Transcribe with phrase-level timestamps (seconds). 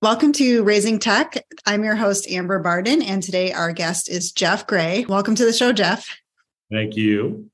[0.00, 1.44] Welcome to Raising Tech.
[1.66, 5.04] I'm your host, Amber Bardon, and today our guest is Jeff Gray.
[5.08, 6.08] Welcome to the show, Jeff.
[6.70, 7.50] Thank you.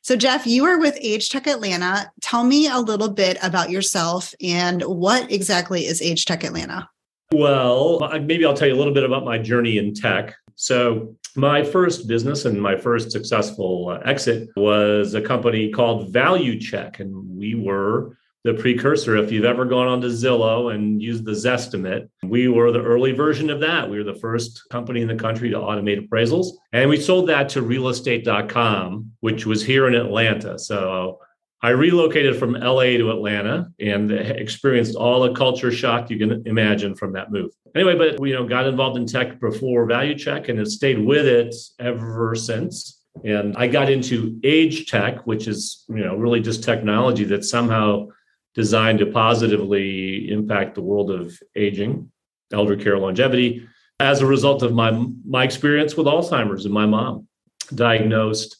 [0.00, 2.10] So, Jeff, you are with Age Tech Atlanta.
[2.22, 6.88] Tell me a little bit about yourself and what exactly is Age Tech Atlanta?
[7.32, 10.34] Well, maybe I'll tell you a little bit about my journey in tech.
[10.54, 16.58] So, my first business and my first successful uh, exit was a company called Value
[16.58, 19.16] Check, and we were the precursor.
[19.16, 23.48] If you've ever gone onto Zillow and used the Zestimate, we were the early version
[23.48, 23.88] of that.
[23.88, 26.48] We were the first company in the country to automate appraisals.
[26.72, 30.58] And we sold that to realestate.com, which was here in Atlanta.
[30.58, 31.20] So
[31.62, 36.94] I relocated from LA to Atlanta and experienced all the culture shock you can imagine
[36.94, 37.50] from that move.
[37.74, 40.98] Anyway, but we you know, got involved in tech before Value Check and have stayed
[40.98, 43.00] with it ever since.
[43.24, 48.08] And I got into age tech, which is, you know, really just technology that somehow
[48.54, 52.10] designed to positively impact the world of aging,
[52.52, 53.66] elder care, longevity.
[54.00, 54.90] As a result of my
[55.26, 57.28] my experience with Alzheimer's and my mom,
[57.74, 58.56] diagnosed,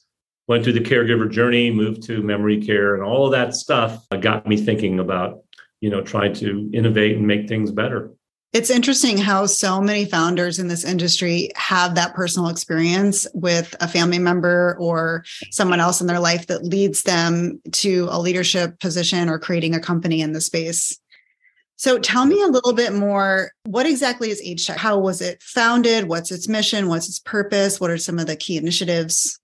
[0.47, 4.17] went through the caregiver journey, moved to memory care, and all of that stuff uh,
[4.17, 5.41] got me thinking about,
[5.81, 8.13] you know, trying to innovate and make things better.
[8.55, 13.89] It's interesting how so many founders in this industry have that personal experience with a
[13.89, 19.29] family member or someone else in their life that leads them to a leadership position
[19.29, 20.97] or creating a company in the space.
[21.75, 23.51] So tell me a little bit more.
[23.65, 24.69] What exactly is Age?
[24.69, 26.09] How was it founded?
[26.09, 26.87] What's its mission?
[26.87, 27.81] What's its purpose?
[27.81, 29.41] What are some of the key initiatives?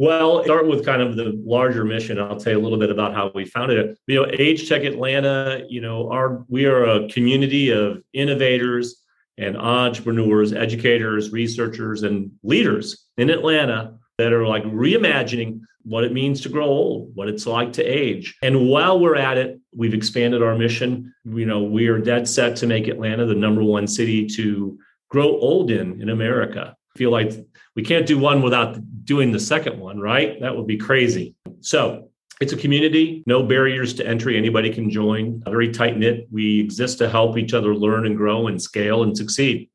[0.00, 2.18] Well, start with kind of the larger mission.
[2.18, 3.98] I'll tell you a little bit about how we founded it.
[4.06, 9.02] You know, Age Tech Atlanta, you know, our we are a community of innovators
[9.36, 16.40] and entrepreneurs, educators, researchers, and leaders in Atlanta that are like reimagining what it means
[16.40, 18.38] to grow old, what it's like to age.
[18.42, 21.12] And while we're at it, we've expanded our mission.
[21.26, 24.78] You know, we are dead set to make Atlanta the number one city to
[25.10, 26.74] grow old in in America.
[26.96, 27.32] Feel like
[27.76, 30.40] we can't do one without doing the second one, right?
[30.40, 31.34] That would be crazy.
[31.60, 32.08] So
[32.40, 34.36] it's a community, no barriers to entry.
[34.36, 36.26] Anybody can join, very tight knit.
[36.30, 39.68] We exist to help each other learn and grow and scale and succeed.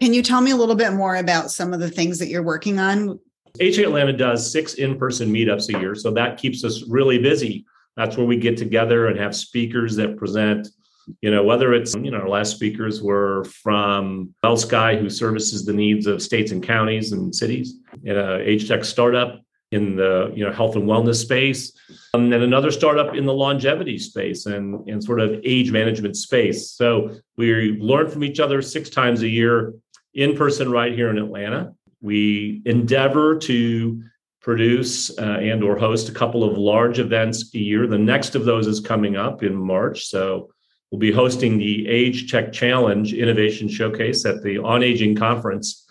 [0.00, 2.42] Can you tell me a little bit more about some of the things that you're
[2.42, 3.18] working on?
[3.58, 5.94] HA Atlanta does six in person meetups a year.
[5.94, 7.66] So that keeps us really busy.
[7.96, 10.68] That's where we get together and have speakers that present
[11.20, 15.72] you know, whether it's, you know, our last speakers were from Sky, who services the
[15.72, 17.74] needs of states and counties and cities,
[18.04, 19.40] in a age tech startup
[19.72, 21.72] in the you know health and wellness space,
[22.14, 26.72] and then another startup in the longevity space and, and sort of age management space.
[26.72, 29.74] So we learn from each other six times a year
[30.14, 31.72] in person right here in Atlanta.
[32.02, 34.02] We endeavor to
[34.40, 37.86] produce uh, and or host a couple of large events a year.
[37.86, 40.06] The next of those is coming up in March.
[40.06, 40.50] So
[40.90, 45.86] We'll be hosting the Age Tech Challenge Innovation Showcase at the On Aging Conference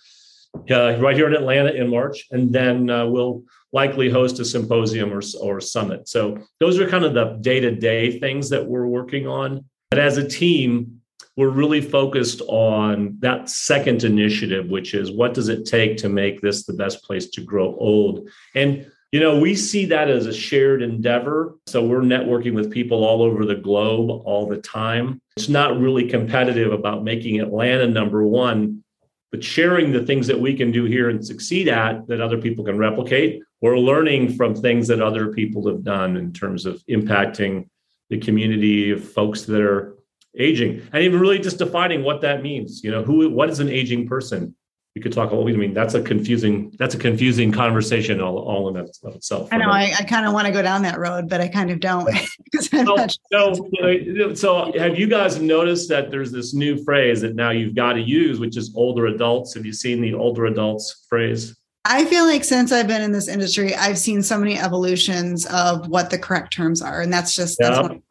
[0.70, 2.28] uh, right here in Atlanta in March.
[2.32, 6.10] And then uh, we'll likely host a symposium or, or summit.
[6.10, 9.66] So those are kind of the day to day things that we're working on.
[9.90, 11.02] But as a team,
[11.38, 16.42] we're really focused on that second initiative, which is what does it take to make
[16.42, 18.28] this the best place to grow old?
[18.56, 21.58] And you know, we see that as a shared endeavor.
[21.68, 25.20] So we're networking with people all over the globe all the time.
[25.36, 28.84] It's not really competitive about making Atlanta number one,
[29.32, 32.64] but sharing the things that we can do here and succeed at that other people
[32.64, 33.42] can replicate.
[33.62, 37.68] We're learning from things that other people have done in terms of impacting
[38.10, 39.96] the community of folks that are
[40.38, 42.84] aging and even really just defining what that means.
[42.84, 44.56] You know, who what is an aging person?
[45.00, 45.50] We could talk a little.
[45.50, 49.48] I mean, that's a confusing that's a confusing conversation all, all in of itself.
[49.52, 49.70] I know.
[49.70, 52.10] I, I kind of want to go down that road, but I kind of don't.
[52.60, 57.76] so, so, so, have you guys noticed that there's this new phrase that now you've
[57.76, 59.54] got to use, which is older adults?
[59.54, 61.56] Have you seen the older adults phrase?
[61.86, 65.88] I feel like since I've been in this industry, I've seen so many evolutions of
[65.88, 68.02] what the correct terms are, and that's just that's what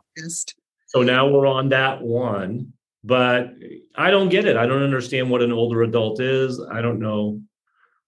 [0.86, 2.72] So now we're on that one
[3.08, 3.54] but
[3.96, 4.58] I don't get it.
[4.58, 6.60] I don't understand what an older adult is.
[6.70, 7.40] I don't know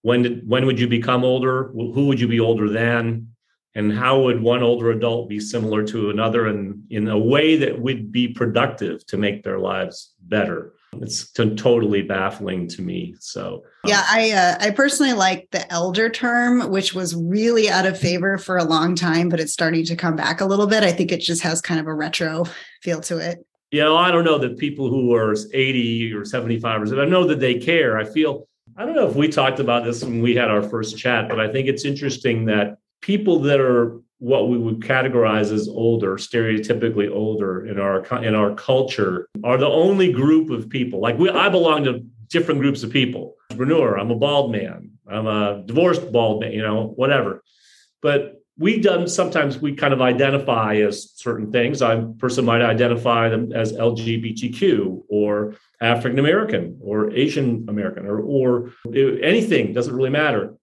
[0.03, 1.71] when did, when would you become older?
[1.73, 3.27] Who would you be older than?
[3.73, 7.79] And how would one older adult be similar to another and in a way that
[7.79, 10.73] would be productive to make their lives better?
[10.97, 13.15] It's t- totally baffling to me.
[13.19, 17.97] So yeah, I uh, I personally like the elder term, which was really out of
[17.97, 20.83] favor for a long time, but it's starting to come back a little bit.
[20.83, 22.45] I think it just has kind of a retro
[22.83, 23.39] feel to it
[23.71, 27.25] you know, I don't know that people who are 80 or 75 or I know
[27.25, 27.97] that they care.
[27.97, 30.97] I feel, I don't know if we talked about this when we had our first
[30.97, 35.67] chat, but I think it's interesting that people that are what we would categorize as
[35.67, 40.99] older, stereotypically older in our in our culture, are the only group of people.
[40.99, 43.35] Like we, I belong to different groups of people.
[43.49, 44.91] Entrepreneur, I'm a bald man.
[45.07, 46.51] I'm a divorced bald man.
[46.51, 47.41] You know, whatever.
[48.01, 51.81] But we done sometimes we kind of identify as certain things.
[51.81, 58.71] I person might identify them as LGBTQ or African American or Asian American or or
[58.95, 60.53] anything doesn't really matter.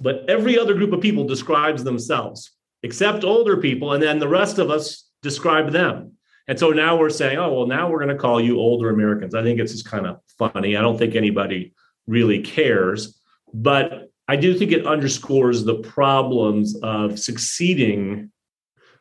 [0.00, 2.50] But every other group of people describes themselves
[2.82, 6.12] except older people, and then the rest of us describe them.
[6.48, 9.34] And so now we're saying, oh, well, now we're going to call you older Americans.
[9.34, 10.76] I think it's just kind of funny.
[10.76, 11.74] I don't think anybody
[12.06, 13.18] really cares.
[13.54, 18.30] But I do think it underscores the problems of succeeding,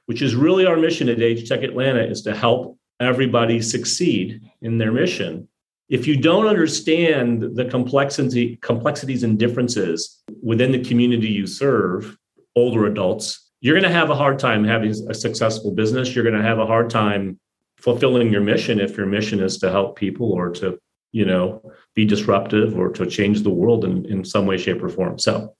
[0.06, 4.78] which is really our mission at Age Tech Atlanta, is to help everybody succeed in
[4.78, 5.48] their mission.
[5.90, 12.18] If you don't understand the complexity, complexities and differences within the community you serve,
[12.56, 16.14] older adults, you're going to have a hard time having a successful business.
[16.14, 17.40] You're going to have a hard time
[17.78, 20.78] fulfilling your mission if your mission is to help people or to,
[21.14, 21.62] you know,
[21.96, 25.18] be disruptive or to change the world in, in some way, shape, or form.
[25.18, 25.56] So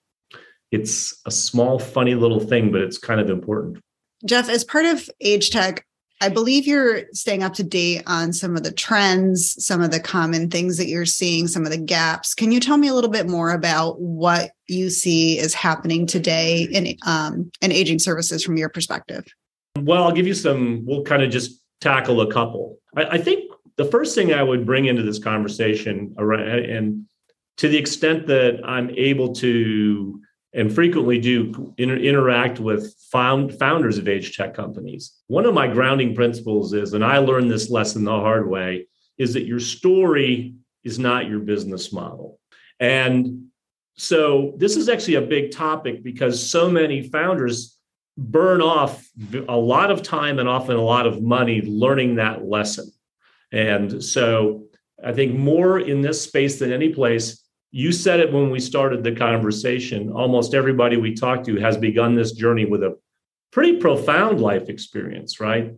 [0.72, 3.78] it's a small, funny little thing, but it's kind of important.
[4.26, 5.86] Jeff, as part of Age Tech,
[6.22, 10.00] I believe you're staying up to date on some of the trends, some of the
[10.00, 12.34] common things that you're seeing, some of the gaps.
[12.34, 16.64] Can you tell me a little bit more about what you see is happening today
[16.72, 19.26] in um, in aging services from your perspective?
[19.78, 20.86] Well, I'll give you some.
[20.86, 22.80] We'll kind of just tackle a couple.
[22.96, 27.06] I, I think the first thing I would bring into this conversation, around, and
[27.58, 30.20] to the extent that I'm able to
[30.54, 35.14] and frequently do inter- interact with found founders of age tech companies.
[35.28, 38.88] One of my grounding principles is, and I learned this lesson the hard way,
[39.18, 42.40] is that your story is not your business model.
[42.80, 43.48] And
[43.96, 47.78] so this is actually a big topic because so many founders
[48.18, 49.08] burn off
[49.48, 52.92] a lot of time and often a lot of money learning that lesson.
[53.54, 54.66] And so
[55.04, 59.04] I think more in this space than any place, you said it when we started
[59.04, 60.12] the conversation.
[60.12, 62.98] Almost everybody we talk to has begun this journey with a
[63.52, 65.74] pretty profound life experience, right?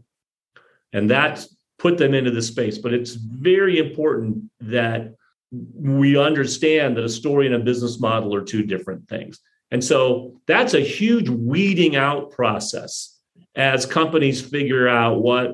[0.94, 1.45] And that
[1.77, 2.77] put them into the space.
[2.77, 5.13] But it's very important that
[5.51, 9.39] we understand that a story and a business model are two different things.
[9.72, 13.19] And so that's a huge weeding out process
[13.56, 15.51] as companies figure out what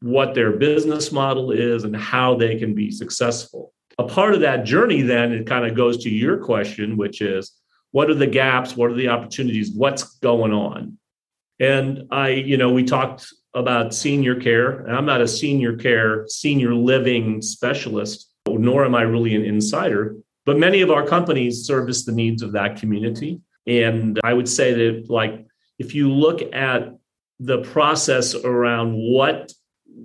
[0.00, 3.72] what their business model is and how they can be successful.
[3.98, 7.52] A part of that journey then it kind of goes to your question which is
[7.90, 8.76] what are the gaps?
[8.76, 9.70] What are the opportunities?
[9.70, 10.98] What's going on?
[11.60, 16.24] And i you know we talked about senior care and i'm not a senior care
[16.28, 20.16] senior living specialist nor am i really an insider
[20.46, 23.40] but many of our companies service the needs of that community.
[23.66, 25.46] And i would say that like
[25.78, 26.94] if you look at
[27.40, 29.52] the process around what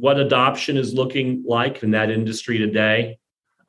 [0.04, 3.18] what adoption is looking like in that industry today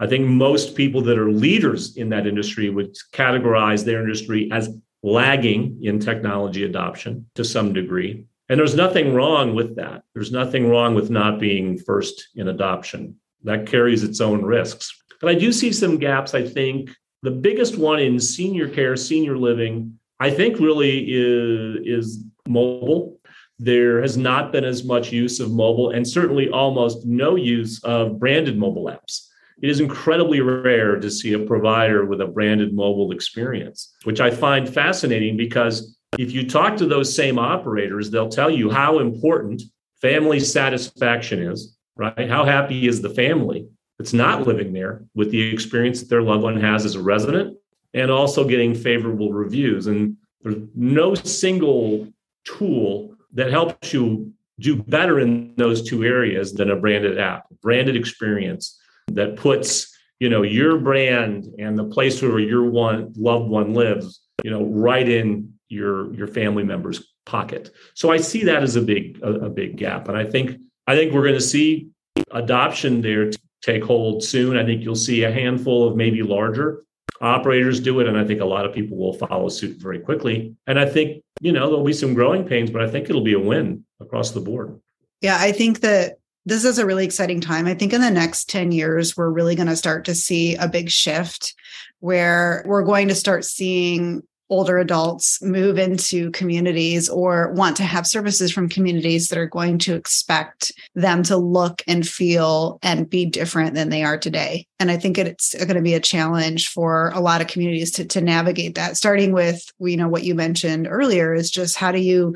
[0.00, 4.76] I think most people that are leaders in that industry would categorize their industry as
[5.02, 8.26] lagging in technology adoption to some degree.
[8.48, 10.02] And there's nothing wrong with that.
[10.12, 13.16] There's nothing wrong with not being first in adoption.
[13.44, 14.92] That carries its own risks.
[15.20, 16.34] But I do see some gaps.
[16.34, 16.90] I think
[17.22, 23.13] the biggest one in senior care, senior living, I think really is, is mobile.
[23.58, 28.18] There has not been as much use of mobile and certainly almost no use of
[28.18, 29.28] branded mobile apps
[29.62, 34.30] it is incredibly rare to see a provider with a branded mobile experience, which I
[34.30, 39.62] find fascinating because if you talk to those same operators, they'll tell you how important
[40.00, 42.28] family satisfaction is, right?
[42.28, 43.66] How happy is the family
[43.98, 47.56] that's not living there with the experience that their loved one has as a resident
[47.94, 49.86] and also getting favorable reviews.
[49.86, 52.12] And there's no single
[52.44, 57.96] tool that helps you do better in those two areas than a branded app, branded
[57.96, 63.74] experience that puts you know your brand and the place where your one loved one
[63.74, 67.70] lives you know right in your your family member's pocket.
[67.94, 70.08] So i see that as a big a, a big gap.
[70.08, 71.88] And i think i think we're going to see
[72.30, 73.30] adoption there
[73.62, 74.58] take hold soon.
[74.58, 76.84] I think you'll see a handful of maybe larger
[77.24, 80.54] operators do it and i think a lot of people will follow suit very quickly
[80.66, 83.34] and i think you know there'll be some growing pains but i think it'll be
[83.34, 84.78] a win across the board
[85.20, 87.66] yeah i think that this is a really exciting time.
[87.66, 90.68] I think in the next 10 years, we're really going to start to see a
[90.68, 91.54] big shift
[92.00, 98.06] where we're going to start seeing older adults move into communities or want to have
[98.06, 103.24] services from communities that are going to expect them to look and feel and be
[103.24, 104.66] different than they are today.
[104.78, 108.04] And I think it's going to be a challenge for a lot of communities to,
[108.04, 112.00] to navigate that, starting with, you know, what you mentioned earlier is just how do
[112.00, 112.34] you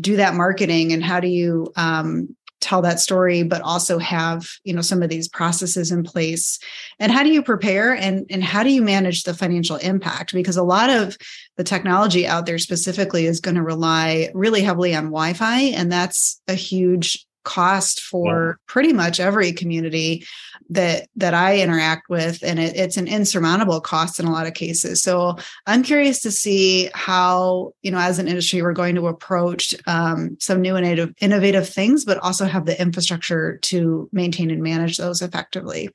[0.00, 4.72] do that marketing and how do you um, tell that story but also have you
[4.72, 6.58] know some of these processes in place.
[6.98, 10.32] And how do you prepare and and how do you manage the financial impact?
[10.32, 11.16] Because a lot of
[11.56, 16.40] the technology out there specifically is going to rely really heavily on wi-fi and that's
[16.48, 18.64] a huge cost for yeah.
[18.66, 20.26] pretty much every community
[20.70, 24.54] that that I interact with, and it, it's an insurmountable cost in a lot of
[24.54, 25.02] cases.
[25.02, 25.36] So
[25.66, 30.36] I'm curious to see how you know, as an industry, we're going to approach um,
[30.40, 35.22] some new innovative innovative things, but also have the infrastructure to maintain and manage those
[35.22, 35.90] effectively.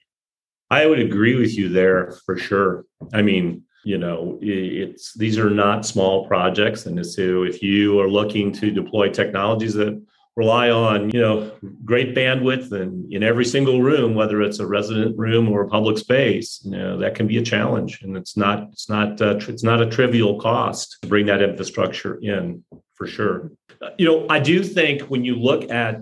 [0.70, 2.86] I would agree with you there for sure.
[3.13, 8.10] I mean, you know, it's these are not small projects, and so if you are
[8.10, 10.01] looking to deploy technologies that
[10.35, 11.51] rely on you know
[11.85, 15.97] great bandwidth and in every single room whether it's a resident room or a public
[15.97, 18.01] space you know that can be a challenge.
[18.01, 21.41] And it's not it's not uh, tr- it's not a trivial cost to bring that
[21.41, 22.63] infrastructure in
[22.95, 23.51] for sure.
[23.81, 26.01] Uh, you know i do think when you look at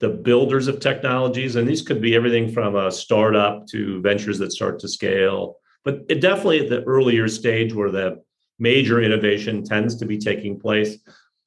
[0.00, 4.52] the builders of technologies and these could be everything from a startup to ventures that
[4.52, 8.20] start to scale but it definitely at the earlier stage where the
[8.58, 10.98] major innovation tends to be taking place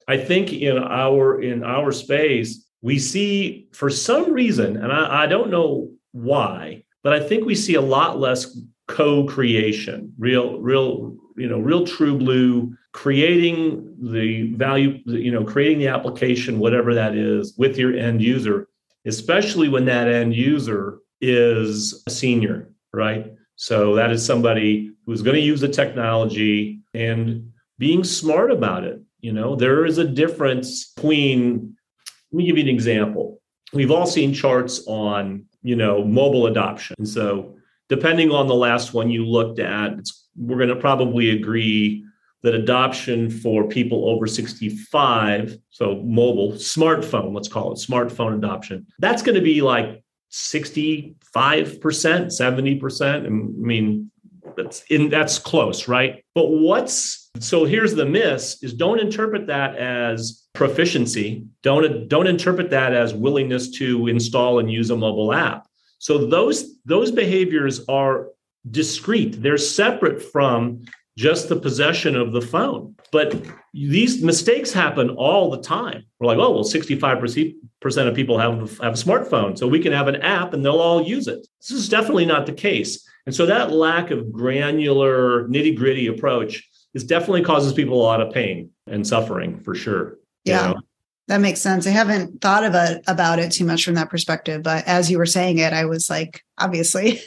[0.08, 5.28] I think in our in our space, we see for some reason, and I, I
[5.28, 11.48] don't know why, but I think we see a lot less co-creation, real, real, you
[11.50, 17.54] know, real true blue, creating the value, you know, creating the application, whatever that is,
[17.58, 18.70] with your end user,
[19.06, 23.34] especially when that end user is a senior, right?
[23.56, 29.02] So that is somebody who's going to use the technology and being smart about it
[29.20, 31.76] you know, there is a difference between,
[32.32, 33.42] let me give you an example.
[33.74, 36.96] We've all seen charts on, you know, mobile adoption.
[37.00, 37.56] And so
[37.90, 39.94] depending on the last one you looked at,
[40.36, 42.06] we're going to probably agree
[42.44, 49.24] that adoption for people over 65, so mobile, smartphone, let's call it smartphone adoption, that's
[49.24, 53.26] going to be like 65%, 70%.
[53.26, 54.12] I mean,
[54.56, 56.24] that's in that's close, right?
[56.34, 61.46] But what's so here's the miss is don't interpret that as proficiency.
[61.63, 65.67] Don't don't interpret that as willingness to install and use a mobile app.
[66.00, 68.29] So those those behaviors are
[68.70, 69.41] discrete.
[69.41, 70.84] They're separate from
[71.17, 72.96] just the possession of the phone.
[73.12, 73.41] But
[73.74, 76.03] these mistakes happen all the time.
[76.20, 77.56] We're like, oh, well, 65%
[78.08, 81.01] of people have, have a smartphone, so we can have an app and they'll all
[81.01, 81.48] use it.
[81.60, 83.08] This is definitely not the case.
[83.25, 88.22] And so that lack of granular, nitty gritty approach is definitely causes people a lot
[88.22, 90.17] of pain and suffering for sure.
[90.46, 90.74] Yeah.
[90.74, 90.82] know?
[91.27, 91.86] That makes sense.
[91.86, 95.17] I haven't thought of it about it too much from that perspective, but as you
[95.17, 97.20] were saying it, I was like, obviously.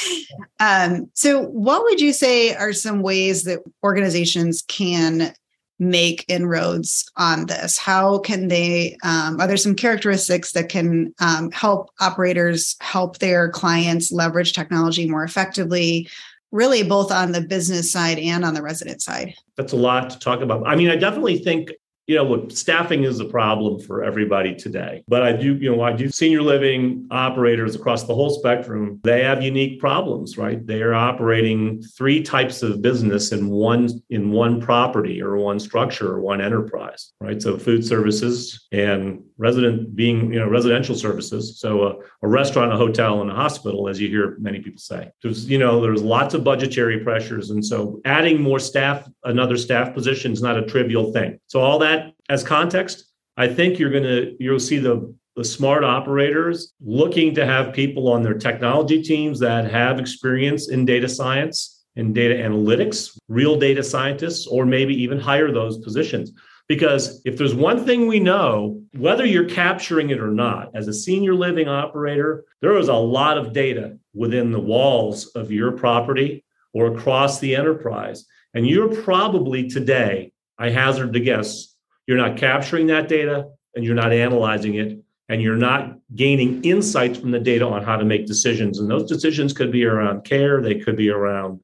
[0.60, 5.34] um, so, what would you say are some ways that organizations can
[5.80, 7.76] make inroads on this?
[7.76, 8.96] How can they?
[9.02, 15.08] Um, are there some characteristics that can um, help operators help their clients leverage technology
[15.08, 16.08] more effectively?
[16.52, 19.34] Really, both on the business side and on the resident side.
[19.56, 20.66] That's a lot to talk about.
[20.66, 21.70] I mean, I definitely think
[22.10, 25.04] you know, look, staffing is a problem for everybody today.
[25.06, 28.98] But I do, you know, I do senior living operators across the whole spectrum.
[29.04, 30.66] They have unique problems, right?
[30.66, 36.14] They are operating three types of business in one in one property or one structure
[36.14, 37.40] or one enterprise, right?
[37.40, 41.58] So food services and resident being, you know, residential services.
[41.58, 45.10] So a, a restaurant, a hotel, and a hospital, as you hear many people say.
[45.22, 49.94] There's, you know, there's lots of budgetary pressures, and so adding more staff, another staff
[49.94, 51.40] position is not a trivial thing.
[51.46, 53.06] So all that as context,
[53.38, 58.08] I think you're going to you'll see the the smart operators looking to have people
[58.08, 63.82] on their technology teams that have experience in data science and data analytics, real data
[63.82, 66.32] scientists, or maybe even hire those positions.
[66.70, 70.94] Because if there's one thing we know, whether you're capturing it or not, as a
[70.94, 76.44] senior living operator, there is a lot of data within the walls of your property
[76.72, 78.24] or across the enterprise.
[78.54, 81.74] And you're probably today, I hazard to guess,
[82.06, 84.96] you're not capturing that data and you're not analyzing it
[85.28, 88.78] and you're not gaining insights from the data on how to make decisions.
[88.78, 91.58] And those decisions could be around care, they could be around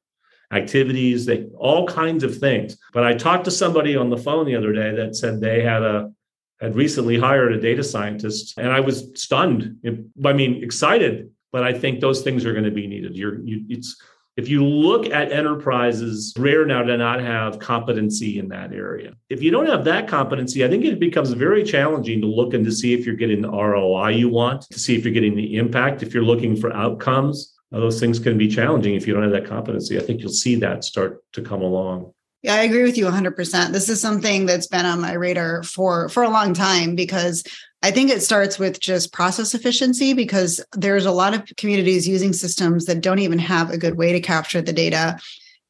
[0.51, 2.77] activities, they all kinds of things.
[2.93, 5.83] But I talked to somebody on the phone the other day that said they had
[5.83, 6.11] a
[6.59, 9.77] had recently hired a data scientist and I was stunned.
[10.25, 13.15] I mean, excited, but I think those things are going to be needed.
[13.15, 14.01] You're you, it's
[14.37, 19.13] if you look at enterprises, rare now to not have competency in that area.
[19.29, 22.63] If you don't have that competency, I think it becomes very challenging to look and
[22.63, 25.57] to see if you're getting the ROI you want, to see if you're getting the
[25.57, 27.56] impact, if you're looking for outcomes.
[27.71, 29.97] Those things can be challenging if you don't have that competency.
[29.97, 32.13] I think you'll see that start to come along.
[32.43, 33.71] Yeah, I agree with you 100%.
[33.71, 37.43] This is something that's been on my radar for for a long time because
[37.83, 42.33] I think it starts with just process efficiency because there's a lot of communities using
[42.33, 45.19] systems that don't even have a good way to capture the data.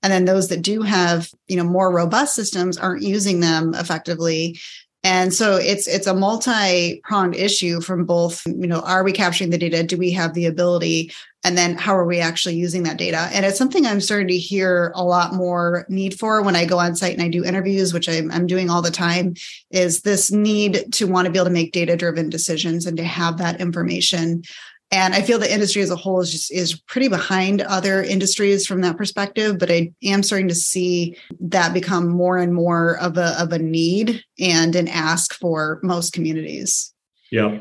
[0.03, 4.59] And then those that do have, you know, more robust systems aren't using them effectively.
[5.03, 9.57] And so it's it's a multi-pronged issue from both, you know, are we capturing the
[9.57, 9.83] data?
[9.83, 11.11] Do we have the ability?
[11.47, 13.29] And then how are we actually using that data?
[13.31, 16.77] And it's something I'm starting to hear a lot more need for when I go
[16.77, 19.33] on site and I do interviews, which I'm, I'm doing all the time,
[19.71, 23.37] is this need to want to be able to make data-driven decisions and to have
[23.37, 24.43] that information.
[24.91, 28.65] And i feel the industry as a whole is just is pretty behind other industries
[28.65, 33.17] from that perspective but i am starting to see that become more and more of
[33.17, 36.93] a of a need and an ask for most communities.
[37.31, 37.59] Yeah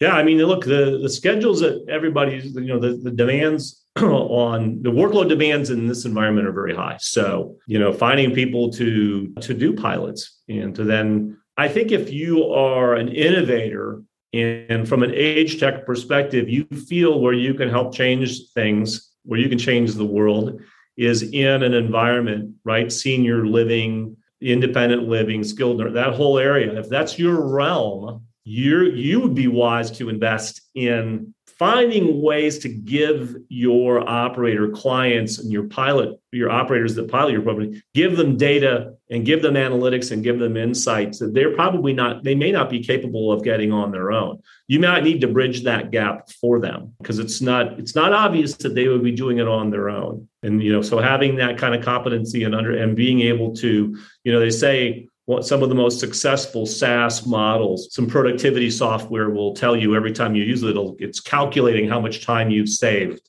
[0.00, 4.80] yeah i mean look the the schedules that everybody's you know the, the demands on
[4.82, 9.32] the workload demands in this environment are very high so you know finding people to
[9.40, 14.02] to do pilots and to then i think if you are an innovator
[14.32, 19.40] and from an age tech perspective, you feel where you can help change things, where
[19.40, 20.60] you can change the world,
[20.96, 22.92] is in an environment, right?
[22.92, 26.78] Senior living, independent living, skilled, that whole area.
[26.78, 32.68] If that's your realm, you you would be wise to invest in finding ways to
[32.68, 38.36] give your operator clients and your pilot, your operators that pilot your program, give them
[38.36, 42.52] data and give them analytics and give them insights that they're probably not, they may
[42.52, 44.40] not be capable of getting on their own.
[44.68, 48.54] You might need to bridge that gap for them because it's not, it's not obvious
[48.58, 50.28] that they would be doing it on their own.
[50.44, 53.98] And you know, so having that kind of competency and under and being able to,
[54.22, 59.28] you know, they say what some of the most successful SaaS models, some productivity software
[59.28, 63.20] will tell you every time you use it, it's calculating how much time you've saved,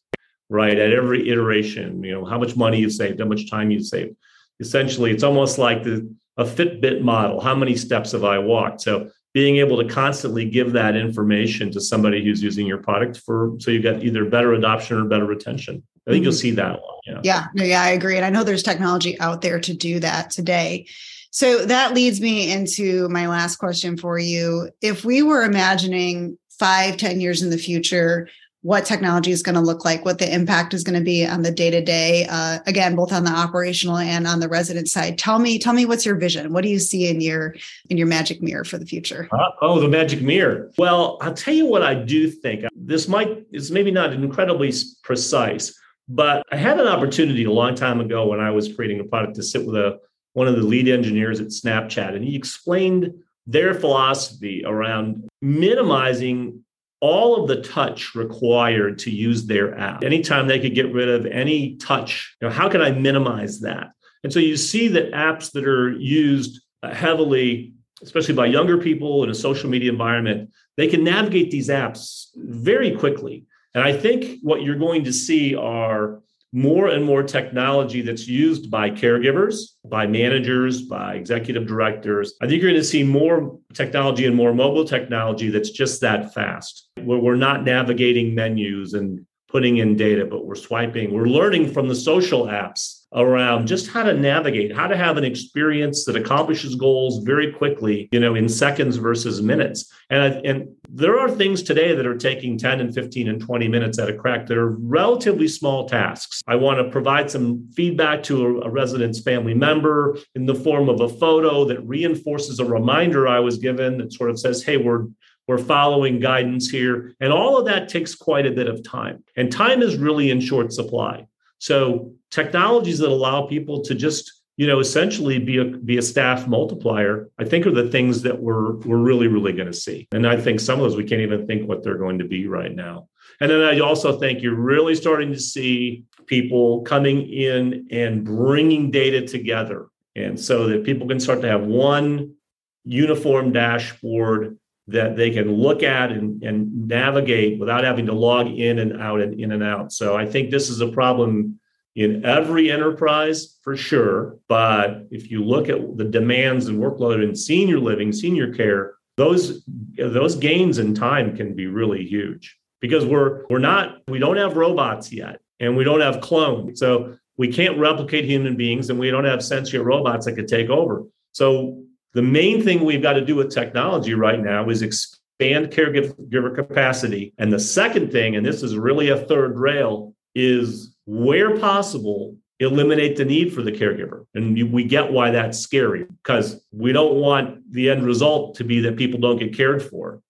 [0.49, 0.79] right?
[0.79, 4.15] At every iteration, you know, how much money you've saved, how much time you've saved.
[4.61, 7.41] Essentially, it's almost like the a Fitbit model.
[7.41, 8.79] How many steps have I walked?
[8.79, 13.57] So being able to constantly give that information to somebody who's using your product for
[13.59, 15.83] so you get either better adoption or better retention.
[16.07, 16.23] I think mm-hmm.
[16.23, 16.95] you'll see that one.
[17.05, 17.19] Yeah.
[17.25, 17.47] Yeah.
[17.55, 18.15] Yeah, I agree.
[18.15, 20.87] And I know there's technology out there to do that today.
[21.31, 24.69] So that leads me into my last question for you.
[24.81, 28.27] If we were imagining five, ten years in the future,
[28.61, 31.43] what technology is going to look like, what the impact is going to be on
[31.43, 32.27] the day to day,
[32.67, 35.17] again, both on the operational and on the resident side.
[35.17, 36.51] Tell me, tell me, what's your vision?
[36.51, 37.55] What do you see in your
[37.89, 39.29] in your magic mirror for the future?
[39.31, 40.71] Uh, oh, the magic mirror.
[40.77, 42.65] Well, I'll tell you what I do think.
[42.75, 45.73] This might is maybe not incredibly precise,
[46.09, 49.35] but I had an opportunity a long time ago when I was creating a product
[49.35, 49.99] to sit with a
[50.33, 53.13] one of the lead engineers at Snapchat, and he explained
[53.47, 56.63] their philosophy around minimizing
[57.01, 60.03] all of the touch required to use their app.
[60.03, 63.91] Anytime they could get rid of any touch, you know, how can I minimize that?
[64.23, 69.23] And so you see that apps that are used uh, heavily, especially by younger people
[69.23, 73.45] in a social media environment, they can navigate these apps very quickly.
[73.73, 78.71] And I think what you're going to see are more and more technology that's used
[78.71, 82.33] by caregivers, by managers, by executive directors.
[82.41, 86.33] I think you're going to see more technology and more mobile technology that's just that
[86.33, 91.13] fast, where we're not navigating menus and putting in data, but we're swiping.
[91.13, 95.23] We're learning from the social apps around just how to navigate, how to have an
[95.23, 99.91] experience that accomplishes goals very quickly, you know, in seconds versus minutes.
[100.11, 103.97] And, and there are things today that are taking 10 and 15 and 20 minutes
[103.97, 106.41] at a crack that are relatively small tasks.
[106.47, 110.87] I want to provide some feedback to a, a resident's family member in the form
[110.87, 114.77] of a photo that reinforces a reminder I was given that sort of says, hey,
[114.77, 115.07] we're
[115.49, 117.15] we're following guidance here.
[117.19, 119.23] And all of that takes quite a bit of time.
[119.35, 121.25] And time is really in short supply.
[121.57, 126.45] So technologies that allow people to just you know essentially be a be a staff
[126.45, 130.27] multiplier i think are the things that we're we're really really going to see and
[130.27, 132.75] i think some of those we can't even think what they're going to be right
[132.75, 133.07] now
[133.39, 138.91] and then i also think you're really starting to see people coming in and bringing
[138.91, 142.35] data together and so that people can start to have one
[142.83, 144.58] uniform dashboard
[144.89, 149.21] that they can look at and, and navigate without having to log in and out
[149.21, 149.91] and in and out.
[149.91, 151.59] So I think this is a problem
[151.95, 154.37] in every enterprise for sure.
[154.47, 159.63] But if you look at the demands and workload in senior living, senior care, those
[159.97, 164.55] those gains in time can be really huge because we're we're not we don't have
[164.55, 166.79] robots yet and we don't have clones.
[166.79, 170.69] So we can't replicate human beings and we don't have sentient robots that could take
[170.69, 171.03] over.
[171.33, 176.55] So the main thing we've got to do with technology right now is expand caregiver
[176.55, 177.33] capacity.
[177.37, 183.15] And the second thing, and this is really a third rail, is where possible, eliminate
[183.15, 184.25] the need for the caregiver.
[184.33, 188.81] And we get why that's scary because we don't want the end result to be
[188.81, 190.21] that people don't get cared for.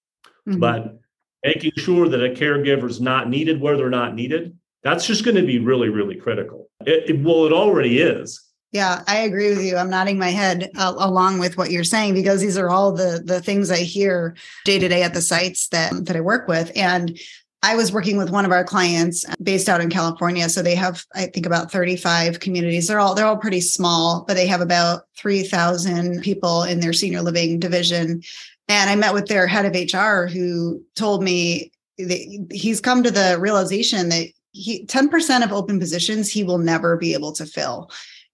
[0.48, 0.60] Mm-hmm.
[0.60, 1.00] But
[1.44, 5.36] making sure that a caregiver is not needed where they're not needed, that's just going
[5.36, 6.70] to be really, really critical.
[6.86, 8.42] It, it, well, it already is.
[8.72, 9.78] Yeah, I agree with you.
[9.78, 13.22] I'm nodding my head uh, along with what you're saying because these are all the
[13.24, 16.72] the things I hear day to day at the sites that that I work with.
[16.76, 17.20] And
[17.62, 20.48] I was working with one of our clients based out in California.
[20.48, 22.88] So they have, I think, about 35 communities.
[22.88, 27.22] They're all they're all pretty small, but they have about 3,000 people in their senior
[27.22, 28.22] living division.
[28.68, 33.12] And I met with their head of HR who told me that he's come to
[33.12, 37.90] the realization that he 10% of open positions he will never be able to fill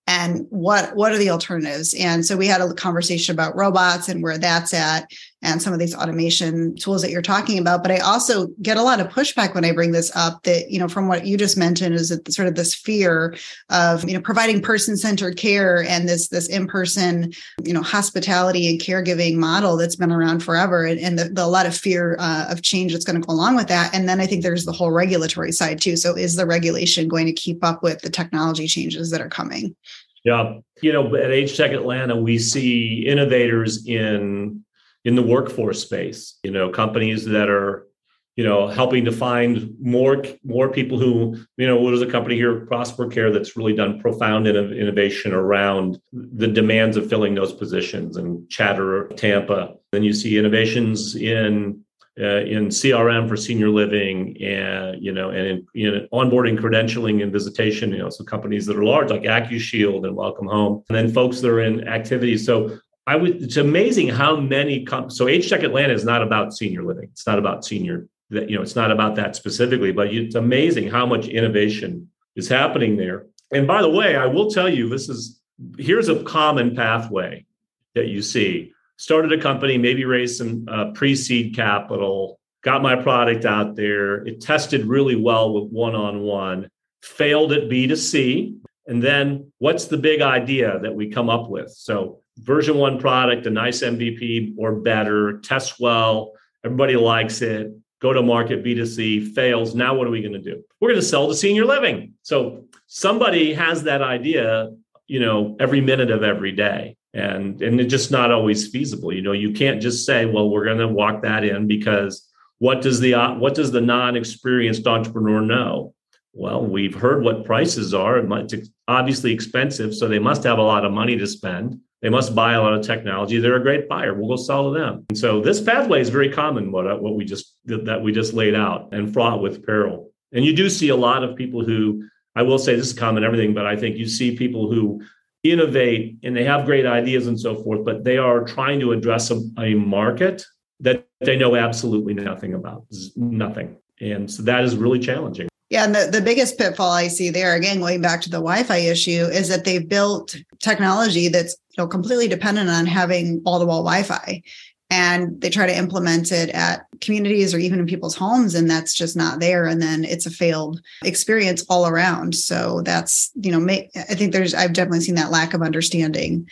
[0.07, 1.93] and what what are the alternatives?
[1.95, 5.09] And so we had a conversation about robots and where that's at
[5.45, 8.83] and some of these automation tools that you're talking about but i also get a
[8.83, 11.57] lot of pushback when i bring this up that you know from what you just
[11.57, 13.35] mentioned is that sort of this fear
[13.69, 17.31] of you know providing person centered care and this this in-person
[17.63, 21.45] you know hospitality and caregiving model that's been around forever and, and the, the, a
[21.45, 23.93] lot of fear uh, of change that's going to go along with that.
[23.93, 25.95] And then i think there's the whole regulatory side too.
[25.95, 29.75] So is the regulation going to keep up with the technology changes that are coming?
[30.23, 30.57] Yeah.
[30.81, 34.64] You know, at Age Tech Atlanta, we see innovators in
[35.05, 37.87] in the workforce space, you know, companies that are,
[38.35, 42.65] you know, helping to find more more people who, you know, there's a company here,
[42.65, 48.49] Prosper Care, that's really done profound innovation around the demands of filling those positions and
[48.49, 49.75] Chatter, Tampa.
[49.93, 51.85] Then you see innovations in
[52.19, 57.29] uh, in CRM for senior living and you know and in, in, onboarding credentialing and
[57.29, 61.13] visitation you know so companies that are large like AccuShield and Welcome Home and then
[61.13, 65.49] folks that are in activities so I would it's amazing how many com- so Age
[65.49, 68.75] Tech Atlanta is not about senior living it's not about senior that you know it's
[68.75, 73.81] not about that specifically but it's amazing how much innovation is happening there and by
[73.81, 75.39] the way I will tell you this is
[75.77, 77.45] here's a common pathway
[77.93, 82.95] that you see started a company, maybe raised some uh, pre seed capital, got my
[82.95, 84.25] product out there.
[84.25, 86.69] It tested really well with one on one,
[87.01, 88.57] failed at B2C.
[88.87, 91.71] And then what's the big idea that we come up with?
[91.71, 97.71] So, version one product, a nice MVP or better, tests well, everybody likes it,
[98.01, 99.73] go to market B2C, fails.
[99.73, 100.63] Now, what are we going to do?
[100.79, 102.13] We're going to sell to senior living.
[102.21, 104.71] So, somebody has that idea,
[105.07, 109.21] you know, every minute of every day and and it's just not always feasible you
[109.21, 112.99] know you can't just say well we're going to walk that in because what does
[112.99, 115.94] the what does the non-experienced entrepreneur know
[116.35, 118.17] well we've heard what prices are.
[118.17, 121.79] It's obviously expensive so they must have a lot of money to spend.
[122.01, 123.39] They must buy a lot of technology.
[123.39, 124.13] They're a great buyer.
[124.13, 125.05] We'll go sell to them.
[125.09, 128.33] And so this pathway is very common what uh, what we just that we just
[128.33, 130.11] laid out and fraught with peril.
[130.31, 133.23] And you do see a lot of people who I will say this is common
[133.23, 135.01] everything, but I think you see people who
[135.43, 139.31] innovate and they have great ideas and so forth, but they are trying to address
[139.31, 140.43] a, a market
[140.81, 143.77] that they know absolutely nothing about, nothing.
[144.01, 145.47] And so that is really challenging.
[145.69, 148.77] Yeah, and the, the biggest pitfall I see there, again, going back to the Wi-Fi
[148.77, 154.43] issue, is that they've built technology that's you know completely dependent on having wall-to-wall Wi-Fi.
[154.91, 158.93] And they try to implement it at communities or even in people's homes and that's
[158.93, 162.35] just not there and then it's a failed experience all around.
[162.35, 166.47] So that's you know i think there's i've definitely seen that lack of understanding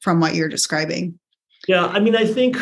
[0.00, 1.18] from what you're describing.
[1.68, 2.56] Yeah i mean i think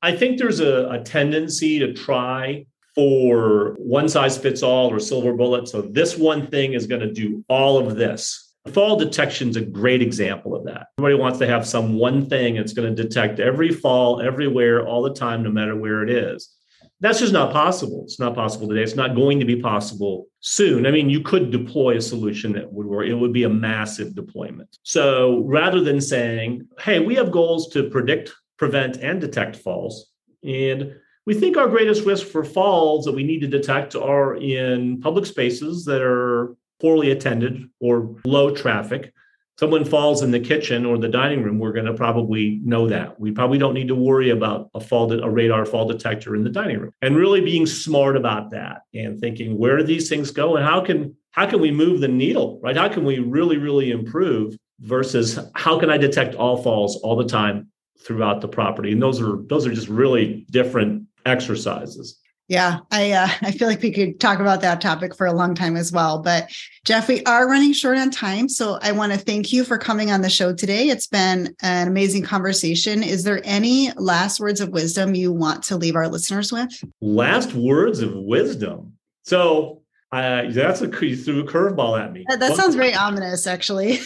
[0.00, 2.64] i think there's a, a tendency to try
[2.98, 7.12] for one size fits all or silver bullet so this one thing is going to
[7.12, 10.88] do all of this Fall detection is a great example of that.
[10.98, 15.02] Everybody wants to have some one thing that's going to detect every fall, everywhere, all
[15.02, 16.54] the time, no matter where it is.
[17.00, 18.02] That's just not possible.
[18.04, 18.82] It's not possible today.
[18.82, 20.86] It's not going to be possible soon.
[20.86, 23.06] I mean, you could deploy a solution that would work.
[23.06, 24.76] It would be a massive deployment.
[24.82, 30.10] So rather than saying, hey, we have goals to predict, prevent, and detect falls,
[30.42, 30.92] and
[31.28, 35.26] we think our greatest risk for falls that we need to detect are in public
[35.26, 39.12] spaces that are poorly attended or low traffic.
[39.60, 43.20] Someone falls in the kitchen or the dining room we're going to probably know that.
[43.20, 46.50] We probably don't need to worry about a fall a radar fall detector in the
[46.50, 46.92] dining room.
[47.02, 50.80] And really being smart about that and thinking where do these things go and how
[50.80, 52.74] can how can we move the needle right?
[52.74, 57.26] How can we really really improve versus how can i detect all falls all the
[57.26, 57.68] time
[58.00, 58.92] throughout the property?
[58.92, 63.82] And those are those are just really different exercises Yeah, I uh, I feel like
[63.82, 66.20] we could talk about that topic for a long time as well.
[66.20, 66.50] But
[66.84, 70.10] Jeff, we are running short on time, so I want to thank you for coming
[70.10, 70.88] on the show today.
[70.88, 73.02] It's been an amazing conversation.
[73.02, 76.72] Is there any last words of wisdom you want to leave our listeners with?
[77.02, 78.94] Last words of wisdom.
[79.24, 82.24] So uh, that's a you threw a curveball at me.
[82.28, 83.96] That, that sounds very ominous, actually.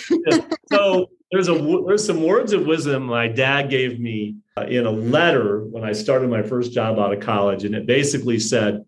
[0.72, 4.90] so there's a there's some words of wisdom my dad gave me Uh, in a
[4.90, 8.84] letter when I started my first job out of college, and it basically said,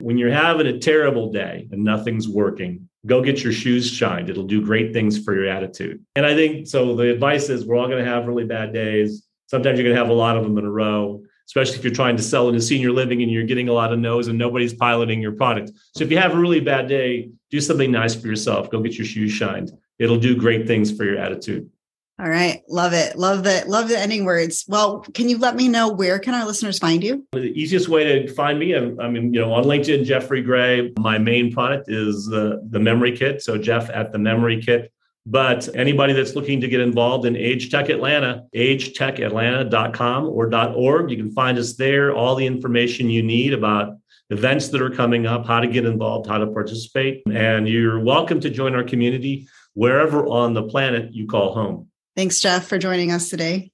[0.00, 4.28] "When you're having a terrible day and nothing's working, go get your shoes shined.
[4.28, 6.96] It'll do great things for your attitude." And I think so.
[6.96, 9.24] The advice is we're all going to have really bad days.
[9.46, 11.94] Sometimes you're going to have a lot of them in a row especially if you're
[11.94, 14.74] trying to sell into senior living and you're getting a lot of no's and nobody's
[14.74, 15.70] piloting your product.
[15.94, 18.70] So if you have a really bad day, do something nice for yourself.
[18.70, 19.70] Go get your shoes shined.
[19.98, 21.70] It'll do great things for your attitude.
[22.18, 22.62] All right.
[22.66, 23.18] Love it.
[23.18, 24.64] Love the love the ending words.
[24.66, 27.26] Well, can you let me know where can our listeners find you?
[27.32, 30.94] The easiest way to find me, I'm, I mean, you know, on LinkedIn, Jeffrey Gray.
[30.98, 33.42] My main product is the, the memory kit.
[33.42, 34.92] So Jeff at the memory kit.
[35.26, 41.16] But anybody that's looking to get involved in Age Tech Atlanta, agetechatlanta.com or .org, you
[41.16, 42.14] can find us there.
[42.14, 43.98] All the information you need about
[44.30, 47.24] events that are coming up, how to get involved, how to participate.
[47.30, 51.88] And you're welcome to join our community wherever on the planet you call home.
[52.16, 53.70] Thanks, Jeff, for joining us today.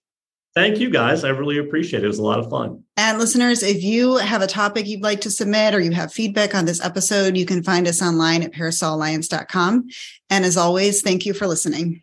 [0.54, 1.24] Thank you guys.
[1.24, 2.04] I really appreciate it.
[2.04, 2.84] It was a lot of fun.
[2.98, 6.54] And listeners, if you have a topic you'd like to submit or you have feedback
[6.54, 9.88] on this episode, you can find us online at parasolalliance.com.
[10.28, 12.02] And as always, thank you for listening.